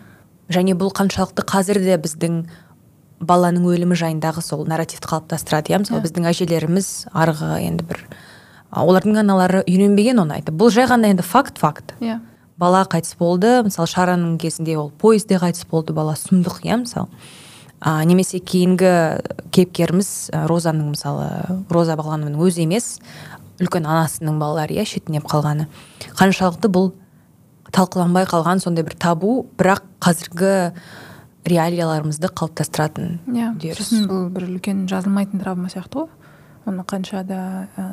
[0.52, 2.42] және бұл қаншалықты қазір де біздің
[3.22, 5.78] баланың өлімі жайындағы сол нарративті қалыптастырады иә?
[5.84, 6.08] Мысалы Иә.
[6.08, 8.02] біздің әжелеріміз арғы енді бір
[8.72, 10.56] олардың аналары үйренбеген оны айтып.
[10.58, 12.18] Бұл жай ғана енді факт факт иә.
[12.62, 13.58] Бала қайтыс болды.
[13.66, 17.10] Мысалы шараның кезінде ол поезде қайтыс болды бала сұмдық иә мысалы.
[17.82, 18.92] А, немесе кейінгі
[19.50, 21.28] кейіпкеріміз розаның мысалы
[21.72, 23.00] роза бағланованың өзі емес
[23.58, 25.66] үлкен анасының балалары иә шетінеп қалғаны.
[26.14, 26.92] Қаншалықты бұл
[27.74, 30.54] талқыланбай қалған сондай бір табу бірақ қазіргі
[31.48, 36.12] реалияларымызды қалыптастыратын иә сосын бұл бір үлкен жазылмайтын травма сияқты ғой.
[36.70, 37.86] Оны қанша да ә,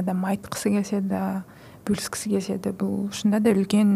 [0.00, 1.20] адам айтқысы келсе де
[1.86, 3.94] бөліскісі келсе де бұл шынында да үлкен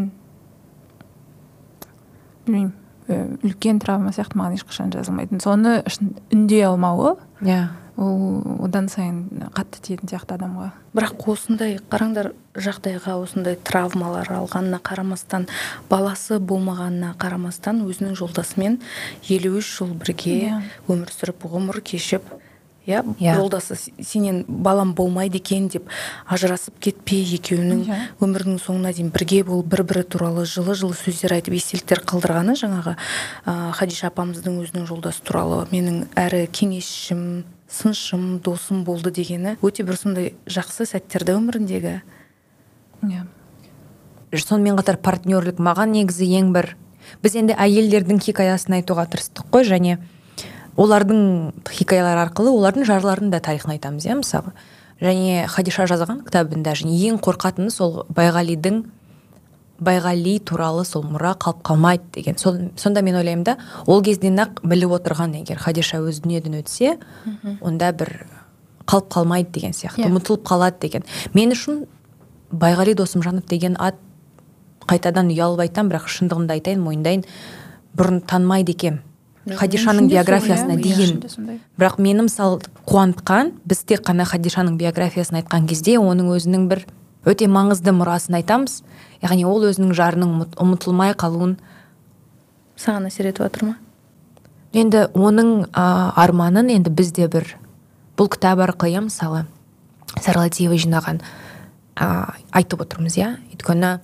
[2.47, 2.73] білмеймін
[3.11, 5.41] ә, үлкен травма сияқты маған ешқашан жазылмайтын.
[5.43, 5.81] Соны
[6.33, 7.69] үндей алмауы иә.
[8.01, 15.49] ол одан сайын қатты тиетін сияқты адамға бірақ осындай қараңдар жағдайға осындай травмалар алғанына қарамастан
[15.91, 18.79] баласы болмағанына қарамастан өзінің жолдасымен
[19.29, 20.63] елу үш жыл бірге Иә.
[20.89, 22.25] өмір сүріп ғұмыр кешіп
[22.91, 23.35] иә Иә.
[23.39, 25.89] жолдасы «С- сенен балам болмайды екен деп
[26.27, 27.99] ажырасып кетпей екеуінің Иә.
[28.21, 32.97] өмірінің соңына дейін бірге болып бір бірі туралы жылы жылы сөздер айтып естеліктер қалдырғаны жаңағы
[33.47, 39.97] ә, хадиша апамыздың өзінің жолдасы туралы менің әрі кеңесшім сыншым досым болды дегені өте бір
[39.97, 42.01] сондай жақсы сәттерді өміріндегі
[43.07, 43.27] иә
[44.35, 46.75] сонымен қатар партнерлік маған негізі ең бір
[47.23, 49.97] біз енді әйелдердің хикаясын айтуға тырыстық қой және
[50.81, 51.21] олардың
[51.69, 54.55] хикаялары арқылы олардың жарларының да тарихын айтамыз иә мысалы.
[55.01, 58.83] Және хадиша жазған кітабында және ең қорқатыны сол байғалидың
[59.81, 62.37] байғали туралы сол мұра қалып қалмайды деген.
[62.39, 66.99] Сол, сонда мен ойлаймын да ол кезден ақ біліп отырған егер хадиша өз дүниеден өтсе
[67.61, 68.27] онда бір
[68.87, 70.11] қалып қалмайды деген сияқты Иә.
[70.13, 71.05] ұмытылып қалады деген.
[71.33, 71.87] Мен үшін
[72.53, 73.97] байғали досымжанов деген ат
[74.87, 77.25] қайтадан ұялып айтамын бірақ шындығымды айтайын мойындайын
[77.97, 79.01] бұрын танымайды екенмін
[79.49, 81.21] хадишаның биографиясына дейін.
[81.79, 86.85] бірақ мені мысалы қуантқан біз тек қана хадишаның биографиясын айтқан кезде оның өзінің бір
[87.25, 88.83] өте маңызды мұрасын айтамыз.
[89.23, 91.57] Яғни ол өзінің жарының ұмыт- ұмытылмай қалуын
[92.77, 93.77] саған әсер етіп жатыр ма?
[94.73, 97.57] Енді оның а, арманын енді бізде бір
[98.17, 99.47] бұл кітап арқылы иә мысалы
[100.21, 101.21] сарлатиева жинаған
[101.97, 103.37] а, айтып отырмыз иә.
[103.53, 104.01] Өйткені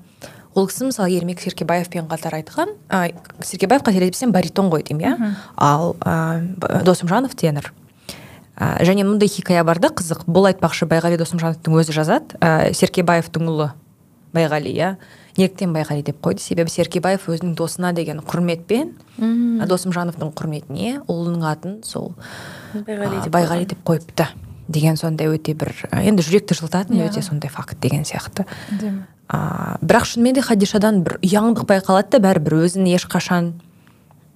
[0.56, 3.06] ол кісі мысалы ермек серкебаевпен қатар айтқан а,
[3.44, 5.32] серкебаев қателеспесем баритон ғой деймін иә?
[5.56, 7.72] Ал Б- досымжанов тенор.
[8.56, 10.24] А, және мындай хикая бар да қызық.
[10.24, 12.40] Бұл айтпақшы байғали досымжановтың өзі жазады.
[12.40, 13.70] А, серкебаевтың ұлы
[14.32, 14.94] байғали иә?
[15.36, 16.40] Неліктен байғали деп қойды.
[16.40, 18.94] Себебі серкебаев өзінің досына деген құрметпен
[19.68, 22.14] досымжановтың құрметіне ұлының атын сол
[22.72, 24.26] Байғали деп байғали деп қойыпты.
[24.68, 27.10] Деген сондай өте бір енді жүректі жылытатын Иә.
[27.10, 28.46] өте сондай факт деген сияқты.
[29.28, 33.54] А, бірақ шынымен де хадишадан бір ұяңдық байқалады да бәрібір өзін ешқашан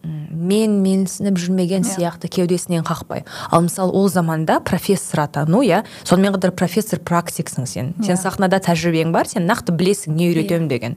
[0.02, 3.24] мен менсініп жүрмеген сияқты кеудесінен қақпай.
[3.50, 7.94] Ал мысалы ол заманда профессор атану иә сонымен қатар профессор практиксің сен.
[8.02, 10.96] Сен сахнада тәжірибең бар сен нақты білесің не үйретемін деген.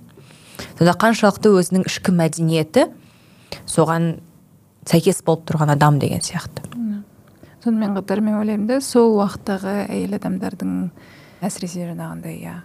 [0.77, 2.87] Сонда қаншалықты өзінің ішкі мәдениеті
[3.67, 4.21] соған
[4.87, 6.63] сәйкес болып тұрған адам деген сияқты.
[7.63, 10.77] Сонымен қатар мен ойлаймын да сол уақыттағы әйел адамдардың
[11.43, 12.59] әсіресе жаңағындай иә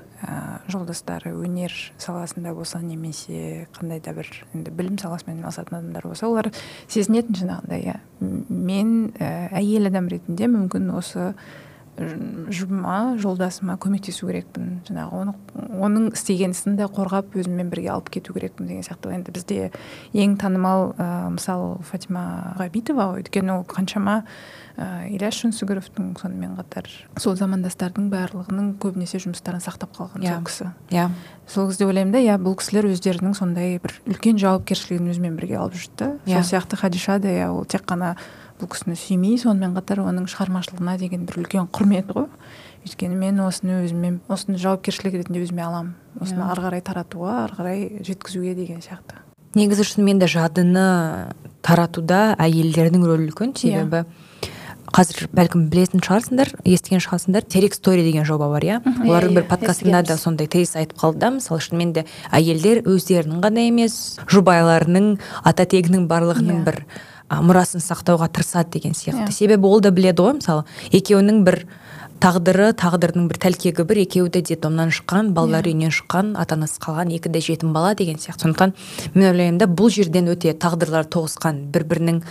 [0.68, 6.50] жолдастары өнер саласында болса немесе қандай да бір енді білім саласымен айналысатын адамдар болса олар
[6.90, 7.96] сезінетін жаңағындай иә.
[8.50, 11.30] Мен әйел адам ретінде мүмкін осы
[11.98, 14.80] жұбыма жолдасыма көмектесу керекпін.
[14.86, 15.34] Жаңағы оны
[15.78, 19.14] оның істеген ісін де қорғап өзіммен бірге алып кету керекпін деген сияқты.
[19.14, 19.70] Енді бізде
[20.14, 24.24] ең танымал ә, мысалы фатима ғабитова өйткені ол қаншама
[24.78, 26.86] ильяс жансүгіровтің сонымен қатар
[27.18, 30.34] сол замандастардың барлығының көбінесе жұмыстарын сақтап қалған Иә.
[30.36, 30.68] сол кісі.
[30.94, 31.08] Иә.
[31.50, 35.74] Сол кезде ойлаймын да иә бұл кісілер өздерінің сондай бір үлкен жауапкершілігін өзімен бірге алып
[35.74, 36.12] жүрді.
[36.26, 36.38] Иә.
[36.38, 38.14] сол сияқты хадиша да иә ол тек қана
[38.60, 42.28] бұл кісіні сүймей сонымен қатар оның шығармашылығына деген бір үлкен құрмет қой.
[42.86, 45.94] Өйткені мен осыны өзіме осыны жауапкершілік ретінде өзіме аламын.
[46.20, 46.50] Осыны Иә.
[46.54, 49.18] ары қарай таратуға ары қарай жеткізуге деген сияқты.
[49.54, 53.54] Негізі шынымен де жадыны таратуда әйелдердің рөлі үлкен.
[53.58, 54.04] Себебі
[54.94, 57.44] қазір бәлкім білетін шығарсыңдар естіген шығарсыңдар.
[57.50, 58.78] Терек стори деген жоба бар иә?
[59.04, 61.30] Олардың бір подкастында да сондай тезис айтып қалды да.
[61.36, 66.64] Мысалы шынымен де әйелдер өздерінің ғана емес жұбайларының ата тегінің барлығының Иә.
[66.64, 66.80] бір
[67.28, 69.28] мұрасын сақтауға тырысады деген сияқты.
[69.28, 69.32] Иә.
[69.32, 70.64] себебі ол да біледі ғой мысалы.
[70.90, 71.66] Екеуінің бір
[72.18, 77.12] тағдыры тағдырдың бір тәлкегі бір екеуі де детдомнан шыққан балалар үйінен шыққан ата анасыз қалған
[77.14, 78.48] екі де жетім бала деген сияқты.
[78.48, 78.72] Сондықтан
[79.14, 82.22] мен ойлаймын да бұл жерден өте тағдырлар тоғысқан бір бірінің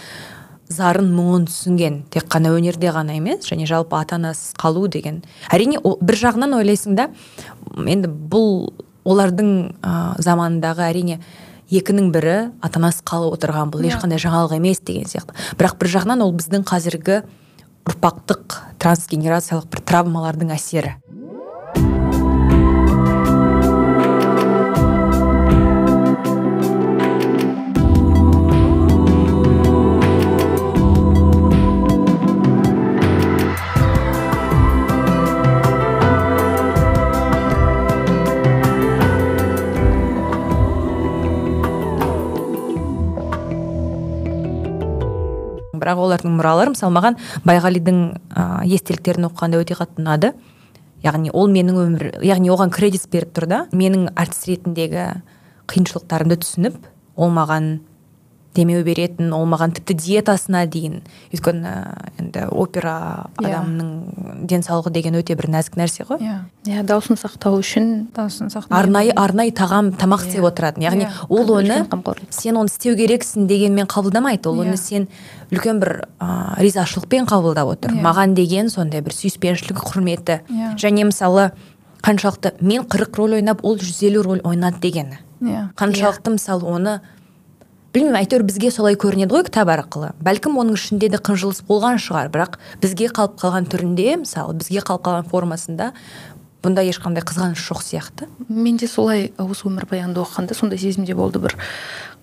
[0.70, 5.22] зарын мұңын түсінген тек қана өнерде ғана емес және жалпы ата анасыз қалу деген.
[5.52, 7.10] Әрине ол- бір жағынан ойлайсың да
[7.78, 8.74] енді бұл
[9.08, 9.52] олардың
[9.82, 11.20] ә, заманындағы әрине
[11.72, 15.36] екінің бірі ата анасыз қалып отырған бұл ешқандай жаңалық емес деген сияқты.
[15.60, 17.22] Бірақ бір жағынан ол біздің қазіргі
[17.88, 20.98] ұрпақтық трансгенерациялық бір травмалардың әсері.
[45.88, 48.00] Бірақ олардың мұралары мысалы маған байғалидың
[48.36, 50.34] ә, естеліктерін оқығанда өте қатты ұнады.
[51.06, 55.06] Яғни ол менің өмір яғни оған кредит беріп тұр да менің әртіс ретіндегі
[55.72, 56.80] қиыншылықтарымды түсініп
[57.16, 57.78] ол маған
[58.58, 61.00] демеу беретін ол маған тіпті диетасына дейін
[61.32, 61.74] өйткені
[62.20, 63.46] енді опера Иә.
[63.46, 66.18] адамның денсаулығы деген өте бір нәзік нәрсе ғой.
[66.20, 66.38] Иә.
[66.66, 68.74] Иә дауысын сақтау үшін дауысын сақтау.
[68.80, 70.84] Арнайы арнайы тағам тамақ істеп отыратын.
[70.84, 71.12] Яғни Иә.
[71.30, 71.86] ол оны
[72.30, 74.50] сен оны істеу керексің дегенмен қабылдамайды.
[74.50, 74.68] Ол Иә.
[74.68, 75.08] оны сен
[75.52, 77.92] үлкен бір ә, ризашылықпен қабылдап отыр.
[77.94, 78.02] Иә.
[78.02, 80.42] маған деген сондай бір сүйіспеншілігі құрметі.
[80.50, 80.76] Иә.
[80.78, 81.52] және мысалы
[82.04, 85.18] қаншалықты мен қырық рөл ойнап ол жүз елу рөл ойнады дегені.
[85.42, 85.74] Иә.
[85.76, 87.02] Қаншалықты мысалы оны
[87.98, 90.12] білмеймін әйтеуір бізге солай көрінеді ғой кітап арқылы.
[90.22, 95.08] Бәлкім оның ішінде де қынжылыс болған шығар бірақ бізге қалып қалған түрінде мысалы бізге қалып
[95.08, 95.88] қалған формасында
[96.62, 98.28] бұнда ешқандай қызғаныш жоқ сияқты.
[98.50, 101.58] Менде солай осы өмірбаянды оқығанда сондай сезімде болды бір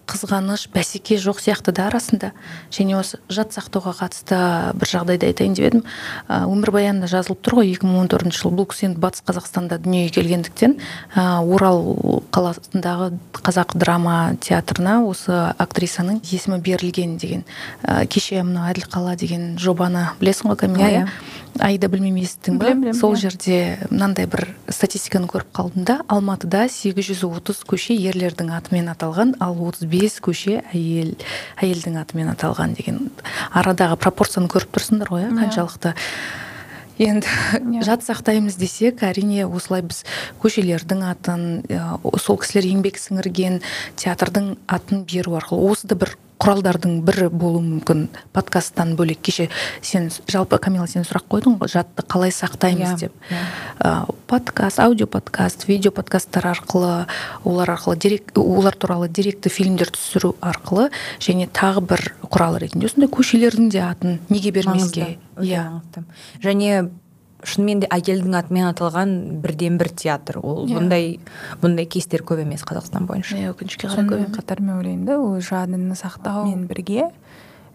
[0.09, 2.33] қызғаныш бәсеке жоқ сияқты да арасында.
[2.75, 4.39] Және осы жат сақтауға қатысты
[4.79, 5.85] бір жағдайды айтайын деп едім.
[6.29, 10.77] Ә, өмірбаянында жазылып тұр ғой 2014 жылы бұл кісі енді батыс қазақстанда дүниеге келгендіктен
[11.17, 17.45] ә, орал қаласындағы қазақ драма театрына осы актрисаның есімі берілген деген
[17.83, 21.09] ә, кеше мына әділ қала деген жобаны білесің ғой камила Иә, иә?
[21.63, 22.93] аида білмеймін естідің ба?
[22.99, 23.21] Сол иә.
[23.29, 23.59] жерде
[23.91, 29.94] мынандай бір статистиканы көріп қалдым да алматыда 830 көше ерлердің атымен аталған ал 35
[30.25, 31.15] көше әйел
[31.63, 33.11] әйелдің атымен аталған деген.
[33.53, 35.95] Арадағы пропорцияны көріп тұрсыңдар ғой иә қаншалықты.
[37.03, 40.05] Енді жат сақтаймыз десек әрине осылай біз
[40.43, 43.59] көшелердің атын ә, сол кісілер еңбек сіңірген
[43.99, 48.09] театрдың атын беру арқылы осы да бір құралдардың бірі болуы мүмкін.
[48.35, 49.49] Подкасттан бөлек кеше
[49.83, 53.13] сен жалпы камила сен сұрақ қойдың ғой жатты қалай сақтаймыз Иә, деп.
[53.81, 57.07] ә, подкаст аудио подкаст видео подкасттар арқылы
[57.45, 63.09] олар арқылы дерек олар туралы деректі фильмдер түсіру арқылы және тағы бір құрал ретінде осындай
[63.09, 65.19] көшелердің де атын неге бермеске?
[65.39, 65.65] Иә.
[65.71, 66.05] маңызды.
[66.43, 66.91] Және
[67.45, 70.39] шынымен де әйелдің атымен аталған бірден бір театр.
[70.43, 70.79] Ол Иә.
[70.79, 71.19] бұндай
[71.63, 73.37] бұндай кейстер көп емес қазақстан бойынша.
[73.37, 73.97] Иә өкінішке қарай.
[74.09, 77.11] сонымен қатар мен ойлаймын да ол жадыны сақтаумен бірге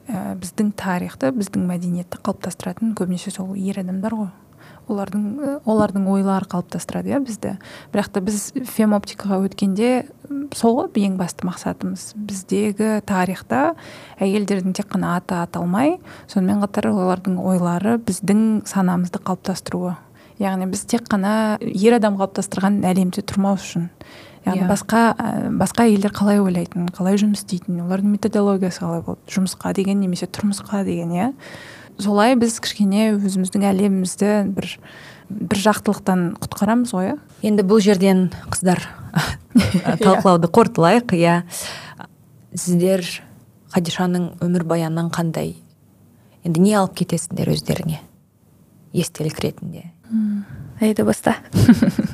[0.09, 4.27] ә, біздің тарихты біздің мәдениетті қалыптастыратын көбінесе сол ер адамдар ғой.
[4.89, 7.55] Олардың ә, олардың ойлары қалыптастырады иә бізді
[7.93, 9.91] бірақ та біз фемоптикаға өткенде
[10.55, 12.13] сол ғой ең басты мақсатымыз.
[12.15, 13.73] Біздегі тарихта
[14.21, 15.97] әйелдердің тек қана аты аталмай
[16.29, 19.95] сонымен қатар олардың ойлары біздің санамызды қалыптастыруы.
[20.39, 23.89] Яғни біз тек қана ер адам қалыптастырған әлемде тұрмау үшін.
[24.45, 24.69] Яғни Иә.
[24.69, 29.99] басқа ә, басқа әйелдер қалай ойлайтын қалай жұмыс істейтін олардың методологиясы қалай болды жұмысқа деген
[29.99, 31.33] немесе тұрмысқа деген иә.
[31.99, 34.71] Солай біз кішкене өзіміздің әлемімізді бір
[35.29, 37.17] бір жақтылықтан құтқарамыз ғой иә
[37.51, 38.81] енді бұл жерден қыздар
[40.03, 41.13] талқылауды қорытылайық.
[41.17, 41.41] Иә.
[42.53, 43.03] Сіздер
[43.73, 45.55] хадишаның өмірбаянынан қандай
[46.45, 47.99] енді не алып кетесіңдер өздеріңе?
[48.93, 49.89] Естелік ретінде.
[50.81, 51.35] Аида баста.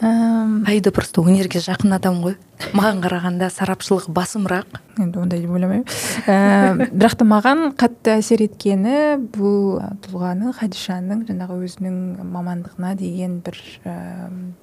[0.00, 2.36] Эм, аида просто өнерге жақын адам ғой.
[2.76, 4.78] Маған қарағанда сарапшылығы басымырақ.
[5.02, 5.82] Енді ондай деп ойламаймын.
[6.30, 11.98] Ә, бірақ та маған қатты әсер еткені бұл тұлғаның хадишаның жаңағы өзінің
[12.30, 13.96] мамандығына деген бір ә,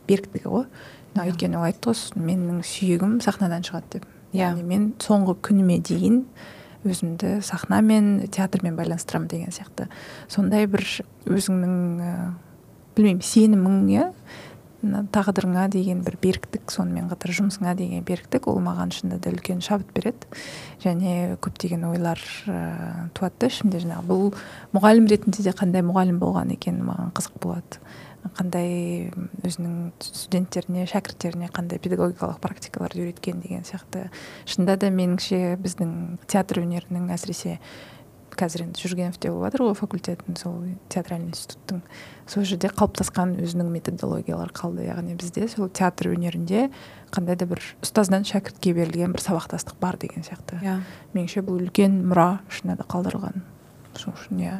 [0.08, 0.70] беріктігі ғой.
[1.18, 4.08] Жаңа өйткені ол айтты ғой менің сүйегім сахнадан шығады деп.
[4.36, 4.52] Иә.
[4.64, 6.26] мен соңғы күніме дейін
[6.86, 9.88] өзімді сахнамен театрмен байланыстырамын деген сияқты.
[10.28, 10.84] Сондай бір
[11.28, 12.12] өзіңнің ә,
[12.96, 14.10] білмеймін сенімің иә?
[15.14, 19.92] Тағдырыңа деген бір беріктік сонымен қатар жұмысыңа деген беріктік ол маған шынында да үлкен шабыт
[19.96, 20.30] береді.
[20.84, 23.82] Және көптеген ойлар ә, туады ішімде.
[23.84, 24.36] Жаңағы бұл
[24.76, 27.82] мұғалім ретінде де қандай мұғалім болған екен маған қызық болады.
[28.36, 29.12] Қандай
[29.46, 34.08] өзінің студенттеріне шәкірттеріне қандай педагогикалық практикаларды үйреткен деген сияқты.
[34.50, 35.92] Шынында да меніңше біздің
[36.26, 37.60] театр өнерінің әсіресе
[38.40, 40.56] қазір енді жүргеновте болып жатыр ғой факультеттің сол
[40.92, 41.82] театральный институттың
[42.30, 46.70] сол жерде қалыптасқан өзінің методологиялары қалды яғни бізде сол театр өнерінде
[47.16, 50.60] қандай да бір ұстаздан шәкіртке берілген бір сабақтастық бар деген сияқты.
[50.62, 50.80] Иә.
[51.14, 53.46] Меніңше бұл үлкен мұра шынында да қалдырылған
[54.00, 54.58] сол үшін иә.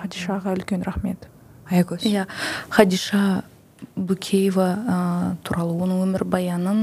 [0.00, 1.28] Хадишаға үлкен рахмет.
[1.70, 2.06] Аягөз.
[2.08, 2.26] Иә.
[2.72, 3.44] Хадиша
[3.94, 4.96] бөкеева ә,
[5.46, 6.80] туралы оның өмірбаянын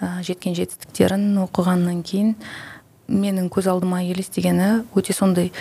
[0.00, 2.36] ә, жеткен жетістіктерін оқығаннан кейін
[3.12, 5.52] менің көз алдыма елестегені өте сондай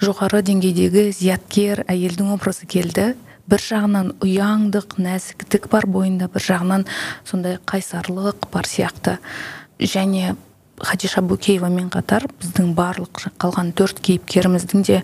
[0.00, 3.14] жоғары деңгейдегі зияткер әйелдің образы келді.
[3.50, 6.86] Бір жағынан ұяңдық нәзіктік бар бойында бір жағынан
[7.26, 9.16] сондай қайсарлық бар сияқты.
[9.80, 10.36] Және
[10.80, 15.00] хадиша бөкеевамен қатар біздің барлық қалған төрт кейіпкеріміздің де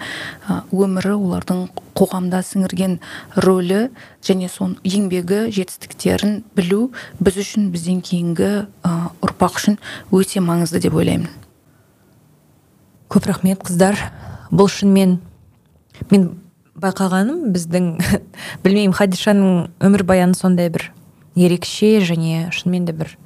[0.72, 1.66] өмірі олардың
[1.98, 2.98] қоғамда сіңірген
[3.44, 3.82] рөлі
[4.24, 8.52] және сон еңбегі жетістіктерін білу біз үшін бізден кейінгі
[9.26, 9.80] ұрпақ үшін
[10.12, 11.45] өте маңызды деп ойлаймын.
[13.12, 13.98] Көп рахмет қыздар
[14.50, 15.18] бұл шынымен
[16.10, 16.28] мен
[16.76, 17.92] байқағаным біздің
[18.64, 20.90] білмеймін хадишаның өмірбаяны сондай бір
[21.36, 23.16] ерекше және шынымен де бір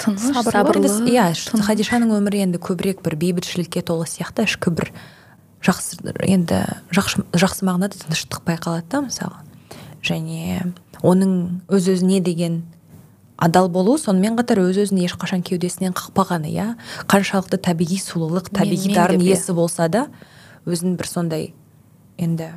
[0.00, 1.66] тыныш сабырлы сабырлы енді иә тыныш.
[1.66, 4.92] хадишаның өмірі енді көбірек бір бейбітшілікке толы сияқты ішкі бір
[5.64, 6.62] жақсы енді
[6.94, 9.42] жақсы, жақсы мағынада тыныштық байқалады да мысалы
[10.02, 12.62] және оның өз өзіне деген
[13.40, 16.74] адал болу сонымен қатар өз өзін ешқашан кеудесінен қақпағаны иә?
[17.10, 19.32] Қаншалықты табиғи сұлулық табиғи дарын иә.
[19.32, 20.06] иесі болса да
[20.68, 21.54] өзін бір сондай
[22.18, 22.50] енді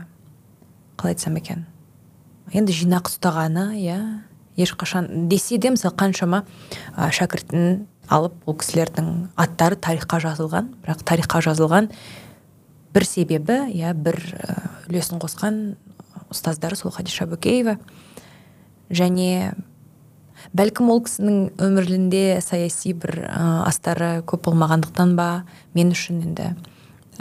[0.99, 1.65] қалай айтсам екен?
[2.51, 3.97] Енді жинақ ұстағаны иә?
[4.59, 6.43] Ешқашан десе де мысалы қаншама
[6.95, 9.09] ә, шәкіртін алып ол кісілердің
[9.39, 11.89] аттары тарихқа жазылған бірақ тарихқа жазылған
[12.93, 14.19] бір себебі иә бір
[14.89, 15.61] үлесін қосқан
[16.29, 17.77] ұстаздары сол хадиша бөкеева
[18.91, 19.55] және
[20.51, 23.23] бәлкім ол кісінің өмірінде саяси бір
[23.63, 25.43] астары көп болмағандықтан ба?
[25.77, 26.51] Мен үшін енді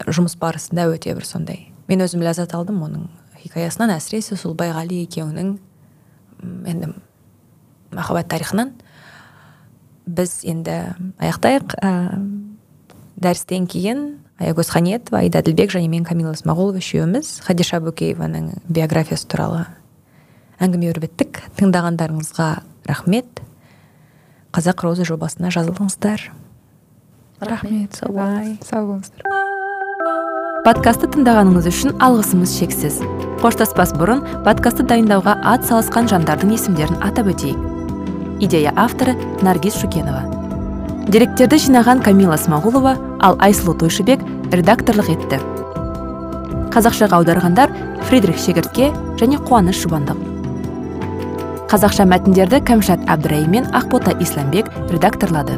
[0.09, 1.69] жұмыс барысында өте бір сондай.
[1.89, 3.07] Мен өзім ләззат алдым оның
[3.43, 5.55] хикаясынан әсіресе сол байғали екеуінің
[6.73, 6.93] енді
[7.93, 8.73] махаббат тарихынан.
[10.07, 11.77] Біз енді аяқтайық.
[11.79, 12.19] Ә,
[13.23, 14.03] дәрістен кейін
[14.43, 19.67] аягөз ханиетова аида әділбек және мен камила смағұлова үшеуміз хадиша бөкееваның биографиясы туралы
[20.63, 21.43] әңгіме өрбіттік.
[21.61, 22.49] Тыңдағандарыңызға
[22.87, 23.27] рахмет.
[24.53, 26.31] Қазақ роза жобасына жазылыңыздар.
[27.41, 27.95] Рахмет.
[27.97, 28.59] Сау болыңыз.
[28.69, 29.23] сау болыңыздар.
[30.67, 33.01] Подкастты тыңдағаныңыз үшін алғысымыз шексіз.
[33.43, 37.59] Қоштаспас бұрын подкастты дайындауға ат салысқан жандардың есімдерін атап өтейік.
[38.45, 40.23] Идея авторы наргиз шукенова.
[41.09, 44.23] Деректерді жинаған камила смағұлова ал айсұлу тойшыбек
[44.53, 45.41] редакторлық етті.
[46.75, 47.75] Қазақшаға аударғандар
[48.07, 50.32] фридрих шегіртке және қуаныш жұбандық
[51.73, 55.55] қазақша мәтіндерді кәмшат әбдірайым мен ақбота исламбек редакторлады.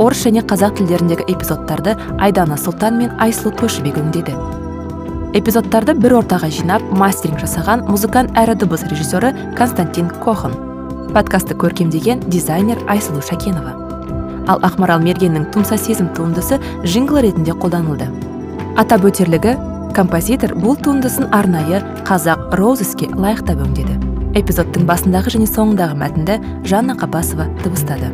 [0.00, 4.32] Орыс және қазақ тілдеріндегі эпизодтарды айдана сұлтан мен айсұлу тойшыбек өңдеді.
[5.36, 10.56] Эпизодтарды бір ортаға жинап мастеринг жасаған музыкант әрі дыбыс режиссері константин кохан
[11.12, 13.76] подкастты көркемдеген дизайнер айсұлу шакенова.
[14.48, 16.56] Ал ақмарал мергеннің тұмса сезім туындысы
[16.88, 18.08] жингл ретінде қолданылды.
[18.80, 19.58] Атап өтерлігі
[19.92, 24.07] композитор бұл туындысын арнайы қазақ роузеске лайықтап өңдеді.
[24.36, 28.12] Эпизодтың басындағы және соңындағы мәтінді жанна қапасова дыбыстады.